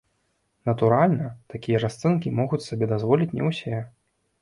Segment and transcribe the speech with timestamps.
[0.69, 3.89] Натуральна, такія расцэнкі могуць сабе дазволіць не ўсе.